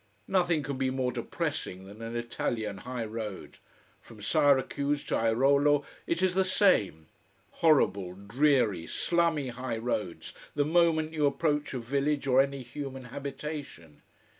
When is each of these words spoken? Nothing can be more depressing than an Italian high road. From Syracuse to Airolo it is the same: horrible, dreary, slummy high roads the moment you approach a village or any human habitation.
Nothing 0.27 0.63
can 0.63 0.79
be 0.79 0.89
more 0.89 1.11
depressing 1.11 1.85
than 1.85 2.01
an 2.01 2.15
Italian 2.15 2.79
high 2.79 3.05
road. 3.05 3.59
From 4.01 4.19
Syracuse 4.19 5.05
to 5.05 5.13
Airolo 5.13 5.85
it 6.07 6.23
is 6.23 6.33
the 6.33 6.43
same: 6.43 7.05
horrible, 7.51 8.13
dreary, 8.15 8.87
slummy 8.87 9.49
high 9.49 9.77
roads 9.77 10.33
the 10.55 10.65
moment 10.65 11.13
you 11.13 11.27
approach 11.27 11.75
a 11.75 11.79
village 11.79 12.25
or 12.25 12.41
any 12.41 12.63
human 12.63 13.03
habitation. 13.13 14.01